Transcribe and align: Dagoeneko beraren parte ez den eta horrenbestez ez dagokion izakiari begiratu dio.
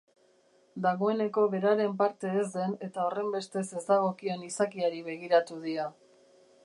Dagoeneko 0.85 1.43
beraren 1.51 1.93
parte 1.99 2.31
ez 2.43 2.47
den 2.55 2.73
eta 2.87 3.03
horrenbestez 3.09 3.65
ez 3.81 3.85
dagokion 3.93 4.47
izakiari 4.49 5.05
begiratu 5.13 5.61
dio. 5.69 5.87